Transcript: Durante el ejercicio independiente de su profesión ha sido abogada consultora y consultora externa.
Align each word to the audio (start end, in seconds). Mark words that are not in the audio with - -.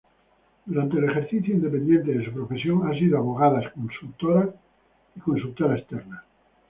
Durante 0.65 0.97
el 0.97 1.03
ejercicio 1.03 1.53
independiente 1.53 2.11
de 2.11 2.25
su 2.25 2.31
profesión 2.31 2.87
ha 2.89 2.93
sido 2.97 3.19
abogada 3.19 3.71
consultora 3.71 4.49
y 5.15 5.19
consultora 5.19 5.77
externa. 5.77 6.23